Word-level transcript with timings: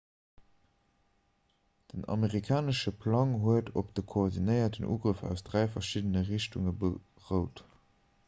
den 1.93 2.05
amerikanesche 2.13 2.91
plang 3.03 3.35
huet 3.43 3.69
op 3.81 3.93
de 3.99 4.03
koordinéierten 4.13 4.89
ugrëff 4.95 5.23
aus 5.29 5.45
dräi 5.49 5.65
verschiddene 5.75 6.23
richtunge 6.31 6.73
berout 6.81 7.63